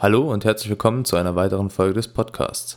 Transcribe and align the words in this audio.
Hallo 0.00 0.32
und 0.32 0.44
herzlich 0.44 0.70
willkommen 0.70 1.04
zu 1.04 1.16
einer 1.16 1.34
weiteren 1.34 1.70
Folge 1.70 1.94
des 1.94 2.06
Podcasts. 2.06 2.76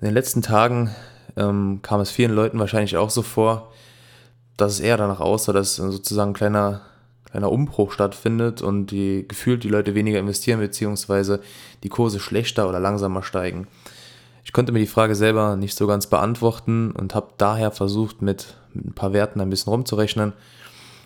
In 0.00 0.04
den 0.04 0.14
letzten 0.14 0.40
Tagen 0.40 0.94
ähm, 1.36 1.80
kam 1.82 1.98
es 1.98 2.12
vielen 2.12 2.30
Leuten 2.30 2.60
wahrscheinlich 2.60 2.96
auch 2.96 3.10
so 3.10 3.22
vor, 3.22 3.72
dass 4.56 4.74
es 4.74 4.78
eher 4.78 4.96
danach 4.96 5.18
aussah, 5.18 5.52
dass 5.52 5.74
sozusagen 5.74 6.30
ein 6.30 6.34
kleiner, 6.34 6.82
kleiner 7.28 7.50
Umbruch 7.50 7.90
stattfindet 7.90 8.62
und 8.62 8.92
die 8.92 9.26
gefühlt 9.26 9.64
die 9.64 9.68
Leute 9.68 9.96
weniger 9.96 10.20
investieren, 10.20 10.60
beziehungsweise 10.60 11.40
die 11.82 11.88
Kurse 11.88 12.20
schlechter 12.20 12.68
oder 12.68 12.78
langsamer 12.78 13.24
steigen. 13.24 13.66
Ich 14.44 14.52
konnte 14.52 14.70
mir 14.70 14.78
die 14.78 14.86
Frage 14.86 15.16
selber 15.16 15.56
nicht 15.56 15.76
so 15.76 15.88
ganz 15.88 16.06
beantworten 16.06 16.92
und 16.92 17.16
habe 17.16 17.32
daher 17.36 17.72
versucht, 17.72 18.22
mit, 18.22 18.54
mit 18.74 18.86
ein 18.86 18.94
paar 18.94 19.12
Werten 19.12 19.40
ein 19.40 19.50
bisschen 19.50 19.72
rumzurechnen 19.72 20.34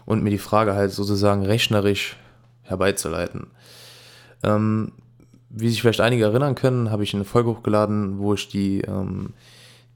und 0.05 0.23
mir 0.23 0.29
die 0.29 0.37
Frage 0.37 0.75
halt 0.75 0.93
sozusagen 0.93 1.47
rechnerisch 1.47 2.19
herbeizuleiten. 2.65 3.47
Ähm, 4.43 4.93
wie 5.55 5.69
sich 5.69 5.83
vielleicht 5.83 6.01
einige 6.01 6.25
erinnern 6.25 6.55
können, 6.55 6.91
habe 6.91 7.05
ich 7.05 7.15
eine 7.15 7.25
Folge 7.25 7.51
hochgeladen, 7.51 8.19
wo 8.19 8.35
ich 8.35 8.49
die, 8.49 8.81
ähm, 8.81 9.35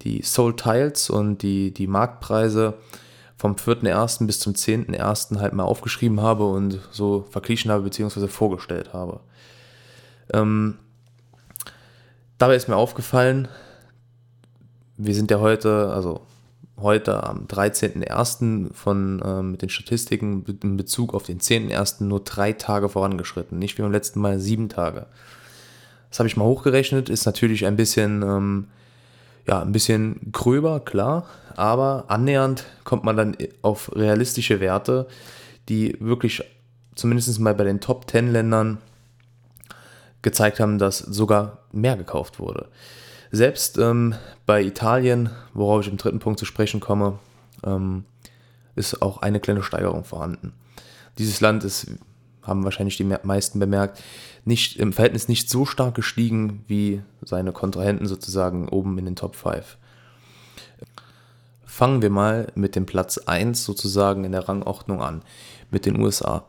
die 0.02 0.22
Soul 0.22 0.54
Tiles 0.54 1.08
und 1.08 1.42
die, 1.42 1.72
die 1.72 1.86
Marktpreise 1.86 2.74
vom 3.36 3.54
4.1. 3.54 4.26
bis 4.26 4.38
zum 4.40 4.52
10.1. 4.52 5.38
halt 5.40 5.54
mal 5.54 5.64
aufgeschrieben 5.64 6.20
habe 6.20 6.46
und 6.46 6.80
so 6.90 7.26
verglichen 7.30 7.70
habe 7.70 7.82
bzw. 7.82 8.28
vorgestellt 8.28 8.92
habe. 8.92 9.20
Ähm, 10.32 10.76
dabei 12.38 12.56
ist 12.56 12.68
mir 12.68 12.76
aufgefallen, 12.76 13.48
wir 14.98 15.14
sind 15.14 15.30
ja 15.30 15.40
heute, 15.40 15.90
also 15.92 16.23
heute 16.78 17.24
am 17.24 17.46
13.01. 17.46 18.73
von 18.74 19.20
äh, 19.20 19.42
mit 19.42 19.62
den 19.62 19.70
Statistiken 19.70 20.45
in 20.62 20.76
Bezug 20.76 21.14
auf 21.14 21.23
den 21.23 21.40
10.01. 21.40 22.04
nur 22.04 22.20
drei 22.20 22.52
Tage 22.52 22.88
vorangeschritten, 22.88 23.59
nicht 23.59 23.78
wie 23.78 23.82
beim 23.82 23.92
letzten 23.92 24.20
Mal 24.20 24.38
sieben 24.38 24.68
Tage. 24.68 25.06
Das 26.10 26.19
habe 26.19 26.28
ich 26.28 26.37
mal 26.37 26.45
hochgerechnet, 26.45 27.09
ist 27.09 27.27
natürlich 27.27 27.66
ein 27.66 27.77
bisschen, 27.77 28.23
ähm, 28.23 28.69
ja, 29.46 29.60
ein 29.60 29.73
bisschen 29.73 30.32
gröber, 30.32 30.80
klar, 30.80 31.26
aber 31.54 32.04
annähernd 32.09 32.65
kommt 32.85 33.04
man 33.04 33.16
dann 33.16 33.37
auf 33.63 33.95
realistische 33.95 34.60
Werte, 34.60 35.07
die 35.68 35.96
wirklich 36.01 36.43
zumindest 36.95 37.38
mal 37.40 37.54
bei 37.54 37.65
den 37.65 37.80
Top 37.80 38.10
10 38.10 38.32
Ländern 38.32 38.79
gezeigt 40.23 40.60
haben, 40.60 40.79
dass 40.79 40.98
sogar 40.98 41.59
mehr 41.73 41.96
gekauft 41.96 42.41
wurde. 42.41 42.68
Selbst 43.30 43.79
ähm, 43.79 44.15
bei 44.45 44.63
Italien, 44.63 45.30
worauf 45.52 45.82
ich 45.82 45.91
im 45.91 45.98
dritten 45.98 46.18
Punkt 46.18 46.38
zu 46.38 46.45
sprechen 46.45 46.80
komme, 46.80 47.18
ähm, 47.65 48.04
ist 48.74 49.02
auch 49.02 49.18
eine 49.18 49.41
kleine 49.41 49.63
Steigerung 49.63 50.04
vorhanden. 50.04 50.52
Dieses 51.18 51.41
Land 51.41 51.65
ist, 51.65 51.87
haben 52.46 52.64
wahrscheinlich 52.64 52.96
die 52.96 53.04
meisten 53.04 53.58
bemerkt, 53.58 54.02
nicht, 54.44 54.78
im 54.78 54.92
Verhältnis 54.92 55.28
nicht 55.28 55.50
so 55.50 55.64
stark 55.66 55.94
gestiegen 55.94 56.64
wie 56.68 57.02
seine 57.22 57.52
Kontrahenten 57.52 58.06
sozusagen 58.06 58.68
oben 58.68 58.96
in 58.98 59.04
den 59.04 59.16
Top 59.16 59.34
5. 59.36 59.76
Fangen 61.64 62.00
wir 62.00 62.10
mal 62.10 62.52
mit 62.54 62.76
dem 62.76 62.86
Platz 62.86 63.18
1 63.18 63.64
sozusagen 63.64 64.24
in 64.24 64.32
der 64.32 64.48
Rangordnung 64.48 65.02
an, 65.02 65.22
mit 65.70 65.84
den 65.84 66.00
USA. 66.00 66.47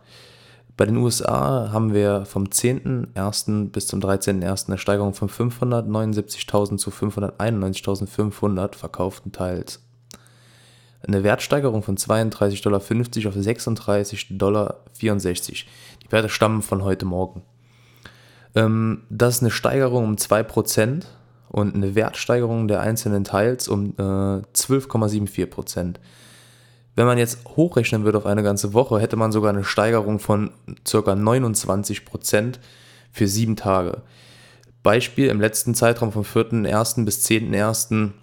Bei 0.78 0.86
den 0.86 0.98
USA 0.98 1.72
haben 1.72 1.92
wir 1.92 2.26
vom 2.26 2.46
10.01. 2.46 3.72
bis 3.72 3.88
zum 3.88 4.00
13.01. 4.00 4.68
eine 4.68 4.78
Steigerung 4.78 5.16
von 5.16 5.28
579.000 5.28 6.78
zu 6.78 6.92
591.500 6.92 8.76
verkauften 8.76 9.32
Teils. 9.32 9.87
Eine 11.06 11.24
Wertsteigerung 11.24 11.84
von 11.84 11.98
32,50 11.98 12.64
Dollar 12.64 12.78
auf 12.78 12.90
36,64 12.90 14.38
Dollar. 14.38 14.76
Die 14.94 16.12
Werte 16.12 16.30
stammen 16.30 16.62
von 16.62 16.84
heute 16.84 17.06
Morgen. 17.06 17.44
Ähm, 18.56 19.04
das 19.10 19.36
ist 19.36 19.42
eine 19.42 19.52
Steigerung 19.52 20.06
um 20.06 20.16
2% 20.16 21.04
und 21.50 21.76
eine 21.76 21.96
Wertsteigerung 21.96 22.68
der 22.68 22.82
einzelnen 22.82 23.24
Teils 23.24 23.68
um 23.68 23.94
äh, 23.98 24.02
12,74%. 24.02 25.96
Wenn 26.96 27.06
man 27.06 27.20
jetzt 27.20 27.46
hochrechnen 27.56 28.04
würde 28.06 28.18
auf 28.18 28.26
eine 28.26 28.42
ganze 28.42 28.74
Woche, 28.74 29.00
hätte 29.00 29.18
man 29.18 29.32
sogar 29.32 29.52
eine 29.52 29.64
Steigerung 29.64 30.18
von 30.18 30.50
ca. 30.84 30.98
29% 30.98 32.56
für 33.12 33.28
sieben 33.28 33.56
Tage. 33.56 34.02
Beispiel, 34.82 35.28
im 35.28 35.40
letzten 35.40 35.76
Zeitraum 35.76 36.12
vom 36.12 36.24
4.1. 36.24 37.06
bis 37.06 37.24
10.1. 37.26 38.14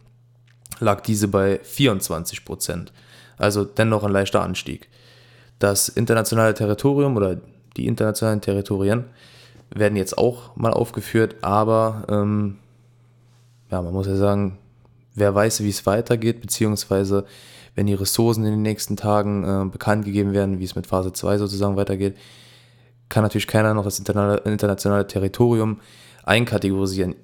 lag 0.81 1.01
diese 1.03 1.29
bei 1.29 1.61
24%. 1.63 2.89
Also 3.37 3.65
dennoch 3.65 4.05
ein 4.05 4.13
leichter 4.13 4.43
Anstieg. 4.43 4.89
Das 5.59 5.89
internationale 5.89 6.55
Territorium 6.55 7.17
oder 7.17 7.41
die 7.77 7.87
internationalen 7.87 8.41
Territorien 8.41 9.05
werden 9.75 9.97
jetzt 9.97 10.19
auch 10.19 10.55
mal 10.57 10.73
aufgeführt, 10.73 11.37
aber 11.43 12.05
ähm, 12.09 12.59
ja, 13.71 13.83
man 13.83 13.93
muss 13.93 14.07
ja 14.07 14.17
sagen, 14.17 14.59
wer 15.15 15.35
weiß, 15.35 15.63
wie 15.63 15.71
es 15.71 15.87
weitergeht, 15.87 16.41
beziehungsweise 16.41 17.25
wenn 17.75 17.87
die 17.87 17.95
Ressourcen 17.95 18.45
in 18.45 18.53
den 18.53 18.63
nächsten 18.63 18.97
Tagen 18.97 19.45
äh, 19.45 19.69
bekannt 19.69 20.05
gegeben 20.05 20.33
werden, 20.33 20.61
wie 20.61 20.65
es 20.65 20.77
mit 20.77 20.87
Phase 20.87 21.13
2 21.13 21.39
sozusagen 21.39 21.77
weitergeht, 21.77 22.17
kann 23.09 23.23
natürlich 23.23 23.47
keiner 23.47 23.75
noch 23.75 23.85
das 23.85 23.99
internationale 23.99 25.07
Territorium 25.07 25.81
einkategorisieren. 26.25 27.17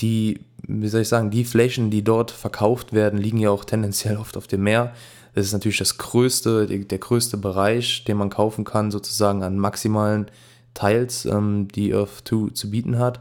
Die, 0.00 0.40
wie 0.66 0.88
soll 0.88 1.02
ich 1.02 1.08
sagen, 1.08 1.30
die 1.30 1.44
Flächen, 1.44 1.90
die 1.90 2.02
dort 2.02 2.30
verkauft 2.30 2.92
werden, 2.92 3.18
liegen 3.18 3.38
ja 3.38 3.50
auch 3.50 3.64
tendenziell 3.64 4.16
oft 4.16 4.36
auf 4.36 4.46
dem 4.46 4.62
Meer. 4.62 4.94
Das 5.34 5.46
ist 5.46 5.52
natürlich 5.52 5.78
das 5.78 5.98
größte, 5.98 6.66
der 6.66 6.98
größte 6.98 7.36
Bereich, 7.36 8.04
den 8.04 8.16
man 8.16 8.30
kaufen 8.30 8.64
kann, 8.64 8.90
sozusagen 8.90 9.42
an 9.42 9.58
maximalen 9.58 10.26
Teils, 10.74 11.24
ähm, 11.24 11.68
die 11.68 11.94
Earth 11.94 12.22
2 12.24 12.52
zu 12.52 12.70
bieten 12.70 12.98
hat. 12.98 13.20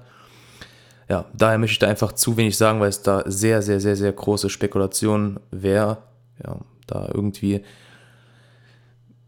Ja, 1.07 1.25
daher 1.33 1.57
möchte 1.57 1.73
ich 1.73 1.79
da 1.79 1.87
einfach 1.87 2.13
zu 2.13 2.37
wenig 2.37 2.55
sagen, 2.57 2.79
weil 2.79 2.89
es 2.89 3.01
da 3.01 3.23
sehr, 3.25 3.61
sehr, 3.61 3.79
sehr, 3.79 3.95
sehr 3.95 4.11
große 4.11 4.49
Spekulation 4.49 5.39
wäre, 5.49 5.97
ja, 6.43 6.57
da 6.85 7.09
irgendwie 7.13 7.63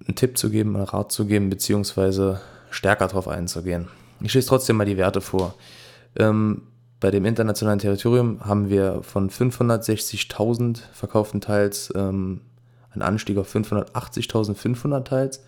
einen 0.06 0.16
Tipp 0.16 0.38
zu 0.38 0.50
geben, 0.50 0.76
einen 0.76 0.86
Rat 0.86 1.12
zu 1.12 1.26
geben, 1.26 1.50
beziehungsweise 1.50 2.42
stärker 2.70 3.08
darauf 3.08 3.28
einzugehen. 3.28 3.88
Ich 4.22 4.32
schließe 4.32 4.48
trotzdem 4.48 4.78
mal 4.78 4.86
die 4.86 4.98
Werte 4.98 5.22
vor. 5.22 5.56
Ähm, 6.16 6.64
bei 7.02 7.12
dem 7.12 7.26
internationalen 7.26 7.80
Territorium 7.80 8.46
haben 8.46 8.70
wir 8.70 9.02
von 9.02 9.30
560.000 9.30 10.80
verkauften 10.94 11.42
Teils 11.42 11.92
ähm, 11.96 12.42
einen 12.92 13.02
Anstieg 13.02 13.38
auf 13.38 13.54
580.500 13.54 15.04
Teils. 15.04 15.44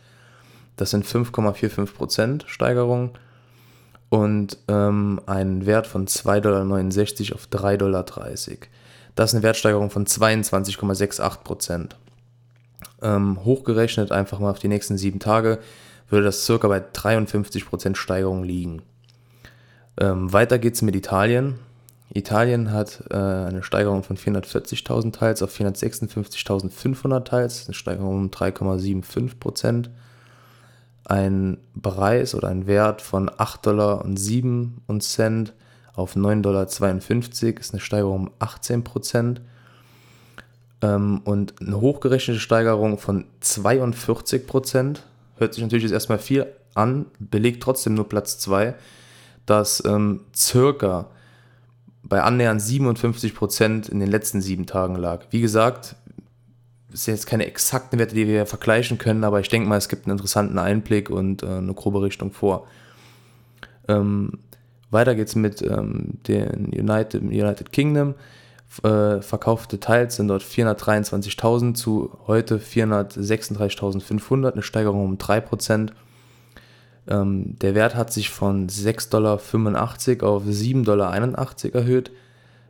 Das 0.75 0.90
sind 0.90 1.06
5,45% 1.06 2.47
Steigerung 2.47 3.12
und 4.09 4.58
ähm, 4.68 5.22
einen 5.28 5.68
Wert 5.68 5.86
von 5.86 6.08
2,69 6.08 6.42
Dollar 6.42 7.36
auf 7.36 7.47
3,30 7.47 7.78
Dollar. 7.78 8.06
Das 9.16 9.30
ist 9.30 9.36
eine 9.36 9.44
Wertsteigerung 9.44 9.92
von 9.92 10.08
22,68%. 10.08 11.90
Ähm, 13.03 13.46
hochgerechnet 13.46 14.12
einfach 14.12 14.40
mal 14.40 14.50
auf 14.50 14.59
die 14.59 14.68
nächsten 14.69 14.97
sieben 14.97 15.19
Tage 15.19 15.59
würde 16.09 16.25
das 16.25 16.46
circa 16.46 16.68
bei 16.68 16.80
53% 16.80 17.96
Steigerung 17.96 18.44
liegen. 18.44 18.81
Ähm, 20.00 20.31
weiter 20.34 20.59
geht 20.59 20.76
es 20.76 20.81
mit 20.81 20.96
Italien. 20.96 21.59
Italien 22.14 22.72
hat 22.72 23.04
äh, 23.09 23.16
eine 23.16 23.64
Steigerung 23.64 24.04
von 24.04 24.18
440.000 24.18 25.14
Teils 25.14 25.42
auf 25.42 25.56
456.500 25.56 27.24
Teils, 27.24 27.66
eine 27.68 27.74
Steigerung 27.74 28.16
um 28.16 28.30
3,75% 28.30 29.90
ein 31.06 31.58
Preis 31.81 32.34
oder 32.36 32.48
ein 32.50 32.68
Wert 32.68 33.02
von 33.02 33.30
8,07 33.30 33.62
Dollar 33.62 34.06
auf 35.96 36.16
9,52 36.16 36.42
Dollar 36.42 37.60
ist 37.60 37.74
eine 37.74 37.81
Steigerung 37.81 38.28
um 38.28 38.31
18 38.40 38.84
Prozent. 38.84 39.42
Ähm, 40.81 41.22
und 41.24 41.62
eine 41.62 41.80
hochgerechnete 41.80 42.40
Steigerung 42.40 42.98
von 42.98 43.25
42 43.42 44.48
Prozent. 44.48 45.04
Hört 45.38 45.54
sich 45.54 45.64
natürlich 45.64 45.84
jetzt 45.84 45.94
erstmal 45.94 46.20
viel 46.20 46.48
an, 46.74 47.06
belegt 47.20 47.62
trotzdem 47.62 47.94
nur 47.94 48.10
Platz 48.10 48.40
2, 48.40 48.74
dass 49.46 49.84
ähm, 49.86 50.22
circa 50.36 51.07
bei 52.04 52.22
annähernd 52.22 52.62
57 52.62 53.34
Prozent 53.34 53.90
in 53.90 54.00
den 54.00 54.10
letzten 54.10 54.42
sieben 54.42 54.66
Tagen 54.66 54.95
lag. 54.95 55.25
Wie 55.31 55.42
gesagt, 55.42 55.95
das 56.92 57.06
sind 57.06 57.16
jetzt 57.16 57.25
keine 57.25 57.48
exakten 57.48 57.98
Werte, 57.98 58.13
die 58.13 58.28
wir 58.28 58.45
vergleichen 58.45 58.98
können, 58.98 59.24
aber 59.24 59.40
ich 59.40 59.50
denke 59.50 59.68
mal, 59.68 59.78
es 59.78 59.90
gibt 59.90 60.06
einen 60.06 60.12
interessanten 60.12 60.60
Einblick 60.60 61.10
und 61.10 61.42
äh, 61.42 61.48
eine 61.48 61.74
grobe 61.74 62.01
Richtung 62.01 62.31
vor. 62.31 62.68
Ähm, 63.88 64.40
weiter 64.92 65.18
es 65.18 65.36
mit 65.36 65.62
ähm, 65.63 66.19
den 66.28 66.68
United, 66.68 67.24
United 67.24 67.72
Kingdom. 67.72 68.13
Äh, 68.84 69.22
verkaufte 69.22 69.80
Teils 69.80 70.18
sind 70.18 70.28
dort 70.28 70.44
423.000 70.44 71.74
zu 71.74 72.18
heute 72.28 72.57
436.500, 72.60 74.54
eine 74.54 74.62
Steigerung 74.62 75.04
um 75.06 75.18
3%. 75.18 75.92
Ähm, 77.08 77.58
der 77.60 77.76
Wert 77.76 77.96
hat 77.96 78.14
sich 78.14 78.30
von 78.30 78.68
6,85 78.68 79.10
Dollar 79.10 79.34
auf 79.34 80.44
7,81 80.46 80.84
Dollar 80.84 81.14
erhöht. 81.74 82.12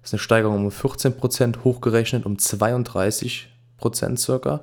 Das 0.01 0.09
ist 0.09 0.13
eine 0.13 0.19
Steigerung 0.19 0.65
um 0.65 0.71
14%, 0.71 1.63
hochgerechnet 1.63 2.25
um 2.25 2.37
32 2.37 3.49
Prozent 3.77 4.19
circa. 4.19 4.61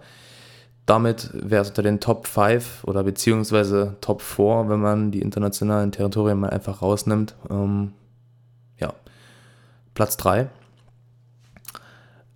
damit 0.86 1.30
wäre 1.34 1.62
es 1.62 1.68
unter 1.68 1.82
den 1.82 2.00
Top 2.00 2.26
5 2.26 2.84
oder 2.84 3.04
beziehungsweise 3.04 3.96
Top 4.00 4.22
4, 4.22 4.68
wenn 4.68 4.80
man 4.80 5.12
die 5.12 5.22
internationalen 5.22 5.92
Territorien 5.92 6.40
mal 6.40 6.50
einfach 6.50 6.82
rausnimmt. 6.82 7.36
Ähm, 7.48 7.92
ja, 8.78 8.92
Platz 9.94 10.16
3. 10.16 10.48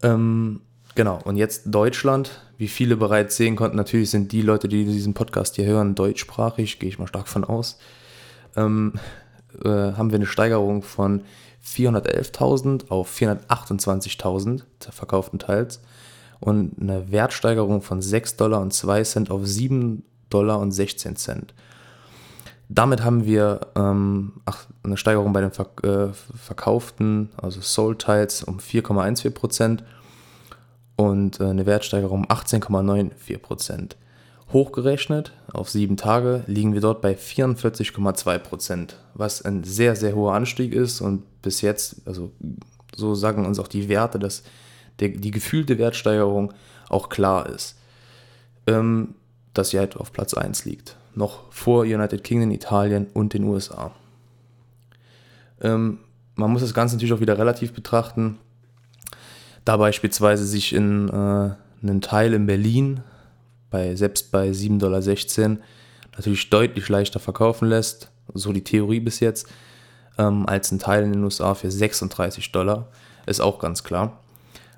Ähm, 0.02 0.60
genau, 0.94 1.18
und 1.24 1.36
jetzt 1.36 1.62
Deutschland. 1.66 2.40
Wie 2.56 2.68
viele 2.68 2.96
bereits 2.96 3.36
sehen 3.36 3.56
konnten, 3.56 3.76
natürlich 3.76 4.10
sind 4.10 4.30
die 4.30 4.42
Leute, 4.42 4.68
die 4.68 4.84
diesen 4.84 5.12
Podcast 5.12 5.56
hier 5.56 5.66
hören, 5.66 5.94
deutschsprachig, 5.96 6.78
gehe 6.78 6.88
ich 6.88 6.98
mal 6.98 7.08
stark 7.08 7.26
von 7.26 7.44
aus. 7.44 7.78
Ähm, 8.56 8.92
äh, 9.64 9.68
haben 9.68 10.10
wir 10.10 10.16
eine 10.16 10.26
Steigerung 10.26 10.82
von 10.82 11.22
411.000 11.64 12.90
auf 12.90 13.12
428.000 13.16 14.62
verkauften 14.90 15.38
Teils 15.38 15.80
und 16.40 16.80
eine 16.80 17.10
Wertsteigerung 17.10 17.82
von 17.82 18.02
6 18.02 18.36
Dollar 18.36 18.60
und 18.60 18.72
2 18.72 19.02
Cent 19.02 19.30
auf 19.30 19.46
7 19.46 20.04
Dollar 20.30 20.60
und 20.60 20.72
16 20.72 21.16
Cent. 21.16 21.54
Damit 22.68 23.02
haben 23.02 23.24
wir 23.24 23.60
ähm, 23.76 24.34
ach, 24.44 24.66
eine 24.82 24.96
Steigerung 24.96 25.32
bei 25.32 25.40
den 25.40 25.52
Verk 25.52 25.84
äh, 25.84 26.12
verkauften, 26.12 27.30
also 27.36 27.60
Sold-Teils 27.60 28.42
um 28.44 28.58
4,14 28.58 29.30
Prozent 29.30 29.84
und 30.96 31.40
äh, 31.40 31.44
eine 31.44 31.66
Wertsteigerung 31.66 32.20
um 32.20 32.26
18,94%. 32.26 33.38
Prozent. 33.38 33.96
Hochgerechnet 34.52 35.32
auf 35.52 35.70
sieben 35.70 35.96
Tage 35.96 36.44
liegen 36.46 36.74
wir 36.74 36.80
dort 36.80 37.00
bei 37.00 37.14
44,2 37.14 38.38
Prozent, 38.38 38.96
was 39.14 39.42
ein 39.42 39.64
sehr, 39.64 39.96
sehr 39.96 40.14
hoher 40.14 40.34
Anstieg 40.34 40.72
ist 40.72 41.00
und 41.00 41.22
bis 41.42 41.60
jetzt, 41.60 42.02
also 42.06 42.30
so 42.94 43.14
sagen 43.14 43.46
uns 43.46 43.58
auch 43.58 43.68
die 43.68 43.88
Werte, 43.88 44.18
dass 44.18 44.44
der, 45.00 45.08
die 45.08 45.30
gefühlte 45.30 45.78
Wertsteigerung 45.78 46.52
auch 46.88 47.08
klar 47.08 47.48
ist, 47.48 47.76
ähm, 48.66 49.14
dass 49.54 49.70
sie 49.70 49.78
halt 49.78 49.96
auf 49.96 50.12
Platz 50.12 50.34
1 50.34 50.64
liegt. 50.66 50.96
Noch 51.14 51.50
vor 51.50 51.82
United 51.82 52.22
Kingdom, 52.22 52.50
Italien 52.50 53.06
und 53.12 53.34
den 53.34 53.44
USA. 53.44 53.92
Ähm, 55.60 55.98
man 56.36 56.50
muss 56.50 56.62
das 56.62 56.74
Ganze 56.74 56.96
natürlich 56.96 57.14
auch 57.14 57.20
wieder 57.20 57.38
relativ 57.38 57.72
betrachten, 57.72 58.38
da 59.64 59.76
beispielsweise 59.76 60.46
sich 60.46 60.72
in 60.72 61.08
äh, 61.08 61.50
einen 61.82 62.00
Teil 62.00 62.34
in 62.34 62.46
Berlin 62.46 63.00
bei, 63.70 63.94
selbst 63.96 64.30
bei 64.30 64.50
7,16 64.50 64.78
Dollar 64.78 65.58
natürlich 66.12 66.50
deutlich 66.50 66.88
leichter 66.88 67.20
verkaufen 67.20 67.68
lässt, 67.68 68.10
so 68.32 68.52
die 68.52 68.64
Theorie 68.64 69.00
bis 69.00 69.20
jetzt, 69.20 69.48
ähm, 70.16 70.46
als 70.46 70.70
ein 70.70 70.78
Teil 70.78 71.02
in 71.02 71.12
den 71.12 71.24
USA 71.24 71.54
für 71.54 71.70
36 71.70 72.52
Dollar. 72.52 72.88
Ist 73.26 73.40
auch 73.40 73.58
ganz 73.58 73.82
klar. 73.82 74.20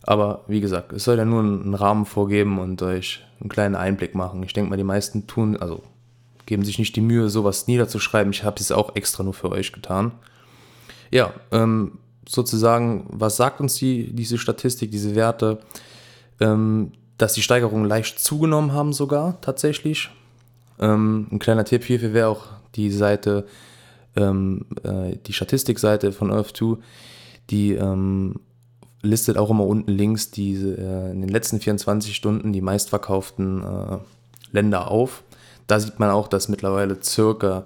Aber 0.02 0.44
wie 0.46 0.60
gesagt, 0.60 0.92
es 0.92 1.04
soll 1.04 1.18
ja 1.18 1.24
nur 1.24 1.40
einen 1.40 1.74
Rahmen 1.74 2.06
vorgeben 2.06 2.58
und 2.58 2.80
euch 2.80 3.24
einen 3.40 3.50
kleinen 3.50 3.74
Einblick 3.74 4.14
machen. 4.14 4.42
Ich 4.44 4.52
denke 4.52 4.70
mal, 4.70 4.76
die 4.76 4.84
meisten 4.84 5.26
tun, 5.26 5.56
also 5.56 5.82
geben 6.46 6.64
sich 6.64 6.78
nicht 6.78 6.94
die 6.94 7.00
Mühe, 7.00 7.28
sowas 7.28 7.66
niederzuschreiben. 7.66 8.32
Ich 8.32 8.44
habe 8.44 8.60
es 8.60 8.70
auch 8.70 8.94
extra 8.94 9.24
nur 9.24 9.34
für 9.34 9.50
euch 9.50 9.72
getan. 9.72 10.12
Ja, 11.10 11.32
ähm, 11.50 11.98
sozusagen, 12.28 13.06
was 13.08 13.36
sagt 13.36 13.60
uns 13.60 13.76
die, 13.76 14.12
diese 14.12 14.38
Statistik, 14.38 14.90
diese 14.90 15.14
Werte? 15.14 15.58
Ähm, 16.40 16.92
dass 17.18 17.32
die 17.32 17.42
Steigerungen 17.42 17.86
leicht 17.86 18.20
zugenommen 18.20 18.72
haben 18.72 18.92
sogar 18.92 19.40
tatsächlich. 19.40 20.10
Ähm, 20.78 21.28
ein 21.30 21.38
kleiner 21.38 21.64
Tipp 21.64 21.84
hierfür 21.84 22.12
wäre 22.12 22.28
auch 22.28 22.46
die 22.74 22.90
Seite, 22.90 23.46
ähm, 24.16 24.66
äh, 24.82 25.16
die 25.26 25.32
Statistikseite 25.32 26.12
von 26.12 26.30
Earth2, 26.30 26.78
die 27.50 27.72
ähm, 27.72 28.40
listet 29.02 29.38
auch 29.38 29.50
immer 29.50 29.64
unten 29.64 29.90
links 29.90 30.30
diese, 30.30 30.76
äh, 30.76 31.10
in 31.12 31.22
den 31.22 31.30
letzten 31.30 31.60
24 31.60 32.14
Stunden 32.14 32.52
die 32.52 32.60
meistverkauften 32.60 33.62
äh, 33.62 33.98
Länder 34.52 34.90
auf. 34.90 35.22
Da 35.66 35.80
sieht 35.80 35.98
man 35.98 36.10
auch, 36.10 36.28
dass 36.28 36.48
mittlerweile 36.48 37.02
circa, 37.02 37.64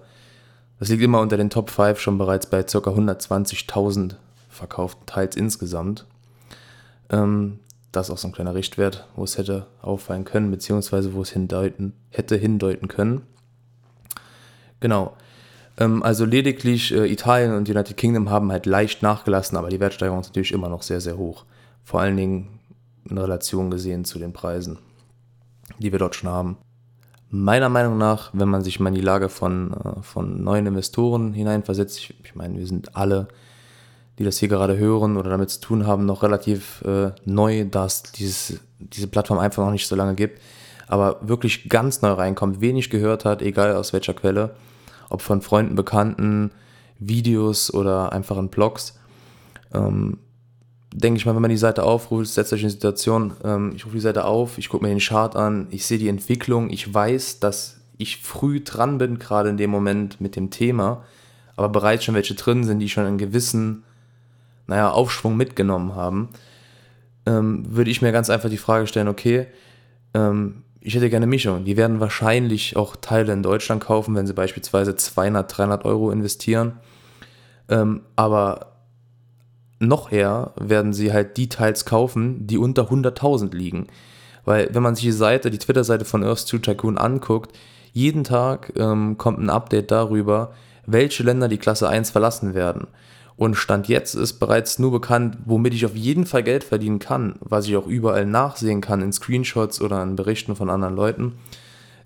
das 0.79 0.89
liegt 0.89 1.03
immer 1.03 1.21
unter 1.21 1.37
den 1.37 1.51
Top 1.51 1.71
5 1.71 1.99
schon 1.99 2.19
bereits 2.19 2.47
bei 2.47 2.67
circa 2.67 2.91
120.000 2.91 4.15
verkauften 4.61 5.07
Teils 5.07 5.37
insgesamt. 5.37 6.07
Ähm, 7.09 7.59
das 7.93 8.07
ist 8.07 8.13
auch 8.13 8.19
so 8.19 8.29
ein 8.29 8.33
kleiner 8.33 8.55
Richtwert, 8.55 9.09
wo 9.17 9.25
es 9.25 9.37
hätte 9.37 9.67
auffallen 9.83 10.25
können, 10.25 10.51
beziehungsweise 10.51 11.13
wo 11.15 11.23
es 11.23 11.31
hindeuten, 11.31 11.95
hätte 12.11 12.37
hindeuten 12.37 12.87
können. 12.87 13.23
Genau. 14.79 15.17
Ähm, 15.79 16.03
also 16.03 16.25
lediglich 16.25 16.93
äh, 16.93 17.11
Italien 17.11 17.55
und 17.55 17.69
United 17.69 17.97
Kingdom 17.97 18.31
haben 18.31 18.53
halt 18.53 18.67
leicht 18.67 19.03
nachgelassen, 19.03 19.57
aber 19.59 19.71
die 19.71 19.81
Wertsteigerung 19.81 20.21
ist 20.21 20.29
natürlich 20.29 20.53
immer 20.53 20.69
noch 20.69 20.83
sehr, 20.83 21.01
sehr 21.01 21.17
hoch. 21.17 21.47
Vor 21.83 22.01
allen 22.01 22.17
Dingen 22.17 22.61
in 23.09 23.19
Relation 23.19 23.71
gesehen 23.71 24.05
zu 24.05 24.19
den 24.19 24.33
Preisen, 24.33 24.79
die 25.79 25.91
wir 25.91 25.99
dort 25.99 26.15
schon 26.15 26.31
haben. 26.31 26.59
Meiner 27.31 27.69
Meinung 27.69 27.97
nach, 27.97 28.31
wenn 28.35 28.49
man 28.49 28.63
sich 28.63 28.79
mal 28.79 28.89
in 28.89 28.97
die 28.97 29.01
Lage 29.01 29.29
von, 29.31 29.73
äh, 29.73 30.03
von 30.03 30.45
neuen 30.45 30.67
Investoren 30.67 31.33
hineinversetzt, 31.33 31.99
ich, 31.99 32.15
ich 32.25 32.35
meine, 32.35 32.59
wir 32.59 32.67
sind 32.67 32.95
alle 32.95 33.29
die 34.21 34.25
das 34.25 34.37
hier 34.37 34.49
gerade 34.49 34.77
hören 34.77 35.17
oder 35.17 35.31
damit 35.31 35.49
zu 35.49 35.63
tun 35.63 35.87
haben, 35.87 36.05
noch 36.05 36.23
relativ 36.23 36.83
äh, 36.83 37.13
neu, 37.25 37.65
da 37.65 37.87
es 37.87 38.03
dieses, 38.03 38.61
diese 38.79 39.07
Plattform 39.07 39.39
einfach 39.39 39.65
noch 39.65 39.73
nicht 39.73 39.87
so 39.87 39.97
lange 39.97 40.15
gibt, 40.15 40.43
aber 40.89 41.17
wirklich 41.23 41.71
ganz 41.71 42.03
neu 42.03 42.13
reinkommt, 42.13 42.61
wenig 42.61 42.91
gehört 42.91 43.25
hat, 43.25 43.41
egal 43.41 43.75
aus 43.75 43.95
welcher 43.95 44.13
Quelle, 44.13 44.55
ob 45.09 45.23
von 45.23 45.41
Freunden, 45.41 45.75
Bekannten, 45.75 46.51
Videos 46.99 47.73
oder 47.73 48.13
einfach 48.13 48.37
in 48.37 48.51
Blogs. 48.51 48.99
Ähm, 49.73 50.19
denke 50.93 51.17
ich 51.17 51.25
mal, 51.25 51.35
wenn 51.35 51.41
man 51.41 51.51
die 51.51 51.57
Seite 51.57 51.83
aufruft, 51.85 52.27
setzt 52.27 52.53
euch 52.53 52.61
in 52.61 52.69
die 52.69 52.75
Situation, 52.75 53.33
ähm, 53.43 53.73
ich 53.75 53.87
rufe 53.87 53.95
die 53.95 54.03
Seite 54.03 54.27
auf, 54.27 54.59
ich 54.59 54.69
gucke 54.69 54.85
mir 54.85 54.91
den 54.91 54.99
Chart 54.99 55.35
an, 55.35 55.67
ich 55.71 55.87
sehe 55.87 55.97
die 55.97 56.09
Entwicklung, 56.09 56.69
ich 56.69 56.93
weiß, 56.93 57.41
dass 57.41 57.81
ich 57.97 58.19
früh 58.19 58.61
dran 58.61 58.99
bin, 58.99 59.19
gerade 59.19 59.49
in 59.49 59.57
dem 59.57 59.71
Moment 59.71 60.21
mit 60.21 60.37
dem 60.37 60.51
Thema, 60.51 61.05
aber 61.57 61.71
bereits 61.71 62.05
schon 62.05 62.15
welche 62.15 62.35
drin 62.35 62.65
sind, 62.65 62.81
die 62.81 62.91
schon 62.91 63.07
einen 63.07 63.17
gewissen 63.17 63.85
naja, 64.71 64.91
Aufschwung 64.91 65.37
mitgenommen 65.37 65.97
haben, 65.97 66.29
ähm, 67.27 67.65
würde 67.69 67.91
ich 67.91 68.03
mir 68.03 68.13
ganz 68.13 68.31
einfach 68.31 68.49
die 68.49 68.57
Frage 68.57 68.87
stellen, 68.87 69.09
okay, 69.09 69.49
ähm, 70.15 70.63
ich 70.81 70.95
hätte 70.95 71.11
gerne 71.11 71.27
Mischung. 71.27 71.65
Die 71.65 71.77
werden 71.77 72.01
wahrscheinlich 72.01 72.77
auch 72.77 72.97
Teile 72.97 73.33
in 73.33 73.43
Deutschland 73.43 73.83
kaufen, 73.83 74.15
wenn 74.15 74.29
sie 74.29 74.33
beispielsweise 74.33 74.95
200, 74.95 75.59
300 75.59 75.85
Euro 75.85 76.11
investieren. 76.11 76.79
Ähm, 77.69 78.03
aber 78.15 78.77
noch 79.81 80.13
eher 80.13 80.53
werden 80.57 80.93
sie 80.93 81.13
halt 81.13 81.37
die 81.37 81.49
Teils 81.49 81.85
kaufen, 81.85 82.47
die 82.47 82.57
unter 82.57 82.91
100.000 82.91 83.55
liegen. 83.55 83.89
Weil 84.45 84.73
wenn 84.73 84.85
man 84.85 84.95
sich 84.95 85.05
die 85.05 85.13
Seite, 85.13 85.51
die 85.51 85.59
Twitter-Seite 85.59 86.05
von 86.05 86.23
Earth 86.23 86.47
2 86.47 86.59
Tycoon 86.59 86.97
anguckt, 86.97 87.59
jeden 87.93 88.23
Tag 88.23 88.73
ähm, 88.77 89.19
kommt 89.19 89.41
ein 89.41 89.51
Update 89.51 89.91
darüber, 89.91 90.53
welche 90.87 91.25
Länder 91.25 91.49
die 91.49 91.59
Klasse 91.59 91.89
1 91.89 92.11
verlassen 92.11 92.55
werden. 92.55 92.87
Und 93.41 93.55
Stand 93.55 93.89
jetzt 93.89 94.17
ist 94.17 94.35
bereits 94.35 94.79
nur 94.79 94.91
bekannt, 94.91 95.39
womit 95.47 95.73
ich 95.73 95.87
auf 95.87 95.97
jeden 95.97 96.27
Fall 96.27 96.43
Geld 96.43 96.63
verdienen 96.63 96.99
kann, 96.99 97.37
was 97.41 97.67
ich 97.67 97.75
auch 97.75 97.87
überall 97.87 98.27
nachsehen 98.27 98.83
kann 98.83 99.01
in 99.01 99.15
Screenshots 99.15 99.81
oder 99.81 100.03
in 100.03 100.15
Berichten 100.15 100.57
von 100.57 100.69
anderen 100.69 100.95
Leuten, 100.95 101.39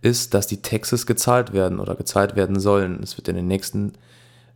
ist, 0.01 0.33
dass 0.33 0.47
die 0.47 0.63
Taxes 0.63 1.07
gezahlt 1.07 1.53
werden 1.53 1.81
oder 1.81 1.97
gezahlt 1.97 2.37
werden 2.37 2.61
sollen. 2.61 3.01
Es 3.03 3.17
wird 3.17 3.27
in 3.27 3.35
den 3.35 3.49
nächsten, 3.49 3.95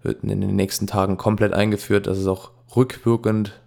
wird 0.04 0.23
in 0.23 0.40
den 0.40 0.54
nächsten 0.54 0.87
Tagen 0.87 1.16
komplett 1.16 1.52
eingeführt, 1.52 2.06
dass 2.06 2.16
es 2.16 2.28
auch 2.28 2.52
rückwirkend 2.76 3.61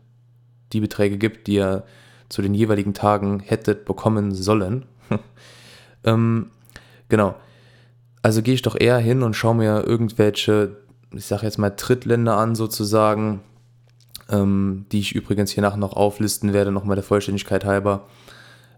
die 0.72 0.80
Beträge 0.80 1.18
gibt, 1.18 1.48
die 1.48 1.56
ihr 1.56 1.84
zu 2.30 2.42
den 2.42 2.54
jeweiligen 2.54 2.94
Tagen 2.94 3.42
hättet 3.42 3.84
bekommen 3.84 4.34
sollen. 4.34 4.86
ähm, 6.06 6.50
genau. 7.10 7.36
Also 8.22 8.42
gehe 8.42 8.54
ich 8.54 8.62
doch 8.62 8.80
eher 8.80 9.00
hin 9.00 9.22
und 9.22 9.36
schaue 9.36 9.56
mir 9.56 9.84
irgendwelche 9.86 10.78
ich 11.14 11.26
sage 11.26 11.46
jetzt 11.46 11.58
mal, 11.58 11.70
Drittländer 11.70 12.38
an 12.38 12.56
sozusagen, 12.56 13.42
ähm, 14.30 14.86
die 14.92 15.00
ich 15.00 15.14
übrigens 15.14 15.52
hier 15.52 15.62
nachher 15.62 15.78
noch 15.78 15.94
auflisten 15.94 16.54
werde, 16.54 16.72
nochmal 16.72 16.96
der 16.96 17.04
Vollständigkeit 17.04 17.66
halber, 17.66 18.08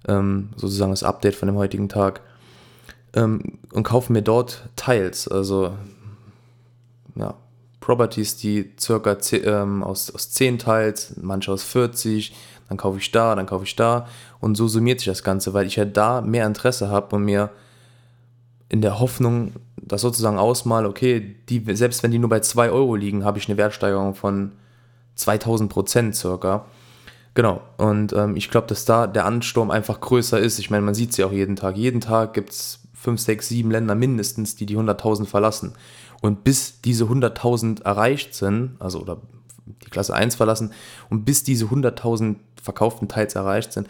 ähm, 0.07 0.49
sozusagen 0.55 0.91
das 0.91 1.03
Update 1.03 1.35
von 1.35 1.47
dem 1.47 1.57
heutigen 1.57 1.89
Tag, 1.89 2.21
ähm, 3.13 3.59
und 3.71 3.83
kaufe 3.83 4.11
mir 4.11 4.21
dort 4.21 4.69
Teils, 4.75 5.27
also 5.27 5.75
ja, 7.15 7.35
Properties, 7.79 8.37
die 8.37 8.71
circa 8.79 9.17
ähm, 9.33 9.83
aus, 9.83 10.09
aus 10.13 10.31
10 10.31 10.57
Teils, 10.57 11.13
manche 11.21 11.51
aus 11.51 11.63
40, 11.63 12.33
dann 12.69 12.77
kaufe 12.77 12.97
ich 12.97 13.11
da, 13.11 13.35
dann 13.35 13.45
kaufe 13.45 13.65
ich 13.65 13.75
da 13.75 14.07
und 14.39 14.55
so 14.55 14.67
summiert 14.67 14.99
sich 14.99 15.07
das 15.07 15.23
Ganze, 15.23 15.53
weil 15.53 15.67
ich 15.67 15.75
ja 15.75 15.85
da 15.85 16.21
mehr 16.21 16.47
Interesse 16.47 16.89
habe 16.89 17.15
und 17.15 17.23
mir 17.23 17.51
in 18.69 18.81
der 18.81 18.99
Hoffnung 18.99 19.51
das 19.87 20.01
sozusagen 20.01 20.37
ausmale, 20.37 20.87
okay, 20.87 21.35
die, 21.49 21.63
selbst 21.75 22.03
wenn 22.03 22.11
die 22.11 22.19
nur 22.19 22.29
bei 22.29 22.39
2 22.39 22.69
Euro 22.71 22.95
liegen, 22.95 23.23
habe 23.23 23.37
ich 23.37 23.47
eine 23.47 23.57
Wertsteigerung 23.57 24.15
von 24.15 24.53
2000 25.15 25.71
Prozent 25.71 26.15
circa. 26.15 26.65
Genau, 27.35 27.61
und 27.77 28.13
ähm, 28.13 28.35
ich 28.35 28.51
glaube, 28.51 28.67
dass 28.67 28.85
da 28.85 29.07
der 29.07 29.25
Ansturm 29.25 29.71
einfach 29.71 29.99
größer 29.99 30.39
ist. 30.39 30.59
Ich 30.59 30.69
meine, 30.69 30.83
man 30.83 30.93
sieht 30.93 31.11
es 31.11 31.17
ja 31.17 31.25
auch 31.25 31.31
jeden 31.31 31.55
Tag. 31.55 31.77
Jeden 31.77 31.99
Tag 31.99 32.33
gibt 32.33 32.51
es 32.51 32.79
5, 32.93 33.19
6, 33.19 33.47
7 33.49 33.71
Länder 33.71 33.95
mindestens, 33.95 34.55
die 34.55 34.65
die 34.65 34.77
100.000 34.77 35.25
verlassen. 35.25 35.73
Und 36.21 36.43
bis 36.43 36.81
diese 36.81 37.05
100.000 37.05 37.83
erreicht 37.83 38.35
sind, 38.35 38.75
also 38.79 39.01
oder 39.01 39.17
die 39.65 39.89
Klasse 39.89 40.13
1 40.13 40.35
verlassen, 40.35 40.71
und 41.09 41.25
bis 41.25 41.43
diese 41.43 41.65
100.000 41.65 42.35
verkauften 42.61 43.07
Teils 43.07 43.35
erreicht 43.35 43.73
sind, 43.73 43.87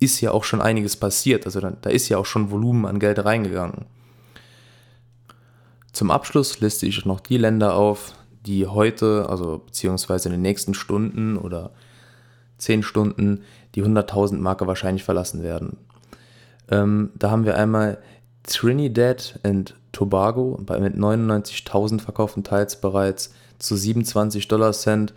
ist 0.00 0.20
ja 0.20 0.30
auch 0.30 0.44
schon 0.44 0.60
einiges 0.60 0.96
passiert. 0.96 1.46
Also 1.46 1.60
da, 1.60 1.70
da 1.70 1.90
ist 1.90 2.08
ja 2.08 2.18
auch 2.18 2.26
schon 2.26 2.50
Volumen 2.50 2.86
an 2.86 2.98
Geld 2.98 3.24
reingegangen. 3.24 3.84
Zum 5.96 6.10
Abschluss 6.10 6.60
liste 6.60 6.84
ich 6.84 7.06
noch 7.06 7.20
die 7.20 7.38
Länder 7.38 7.74
auf, 7.74 8.12
die 8.44 8.66
heute, 8.66 9.30
also 9.30 9.62
beziehungsweise 9.64 10.28
in 10.28 10.32
den 10.32 10.42
nächsten 10.42 10.74
Stunden 10.74 11.38
oder 11.38 11.70
10 12.58 12.82
Stunden, 12.82 13.44
die 13.74 13.82
100.000 13.82 14.36
Marke 14.36 14.66
wahrscheinlich 14.66 15.04
verlassen 15.04 15.42
werden. 15.42 15.78
Ähm, 16.70 17.12
da 17.14 17.30
haben 17.30 17.46
wir 17.46 17.56
einmal 17.56 17.96
Trinidad 18.42 19.40
and 19.42 19.74
Tobago 19.92 20.58
mit 20.58 20.96
99.000 20.96 22.02
verkauften 22.02 22.44
Teils 22.44 22.78
bereits 22.78 23.32
zu 23.58 23.74
27 23.74 24.48
Dollar 24.48 24.72
Cent. 24.74 25.14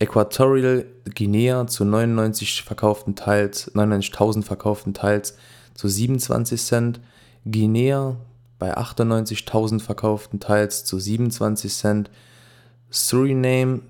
Äquatorial 0.00 0.86
Guinea 1.14 1.68
zu 1.68 1.84
99 1.84 2.64
verkauften 2.64 3.14
Teils, 3.14 3.72
99.000 3.76 4.42
verkauften 4.42 4.92
Teils 4.92 5.36
zu 5.74 5.86
27 5.86 6.60
Cent. 6.60 7.00
Guinea 7.44 8.16
bei 8.60 8.76
98.000 8.76 9.80
verkauften 9.80 10.38
Teils 10.38 10.84
zu 10.84 11.00
27 11.00 11.74
Cent. 11.74 12.10
Suriname 12.90 13.80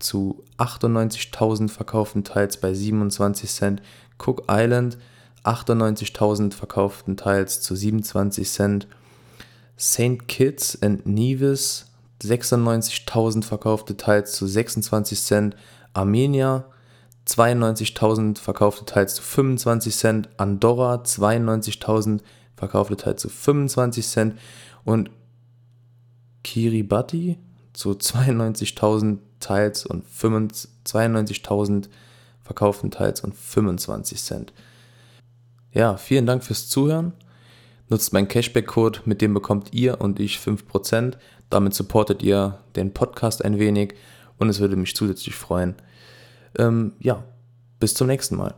zu 0.00 0.42
98.000 0.58 1.68
verkauften 1.68 2.24
Teils 2.24 2.56
bei 2.56 2.74
27 2.74 3.48
Cent. 3.48 3.82
Cook 4.18 4.44
Island 4.48 4.98
98.000 5.44 6.54
verkauften 6.54 7.16
Teils 7.16 7.60
zu 7.60 7.76
27 7.76 8.50
Cent. 8.50 8.88
St. 9.78 10.26
Kitts 10.26 10.80
and 10.82 11.06
Nevis 11.06 11.86
96.000 12.22 13.44
verkaufte 13.44 13.96
Teils 13.96 14.32
zu 14.32 14.46
26 14.46 15.20
Cent. 15.22 15.56
Armenia 15.92 16.64
92.000 17.28 18.38
verkaufte 18.38 18.86
Teils 18.86 19.16
zu 19.16 19.22
25 19.22 19.94
Cent. 19.94 20.28
Andorra 20.38 21.02
92.000 21.02 22.20
verkaufte 22.56 22.96
Teils 22.96 23.22
zu 23.22 23.28
25 23.28 24.06
Cent. 24.06 24.38
Und 24.84 25.10
Kiribati 26.42 27.38
zu 27.72 27.90
92.000 27.90 29.18
Teils 29.40 29.84
und 29.86 30.06
92.000 30.06 31.88
verkauften 32.42 32.90
Teils 32.90 33.22
und 33.22 33.34
25 33.34 34.22
Cent. 34.22 34.52
Ja, 35.72 35.96
vielen 35.96 36.26
Dank 36.26 36.44
fürs 36.44 36.68
Zuhören. 36.68 37.12
Nutzt 37.88 38.12
meinen 38.12 38.28
Cashback-Code, 38.28 39.00
mit 39.04 39.20
dem 39.20 39.34
bekommt 39.34 39.74
ihr 39.74 40.00
und 40.00 40.20
ich 40.20 40.38
5%. 40.38 41.14
Damit 41.50 41.74
supportet 41.74 42.22
ihr 42.22 42.58
den 42.76 42.94
Podcast 42.94 43.44
ein 43.44 43.58
wenig 43.58 43.94
und 44.38 44.48
es 44.48 44.60
würde 44.60 44.76
mich 44.76 44.94
zusätzlich 44.94 45.34
freuen. 45.34 45.74
Ähm, 46.56 46.92
ja, 47.00 47.24
bis 47.80 47.94
zum 47.94 48.06
nächsten 48.06 48.36
Mal. 48.36 48.54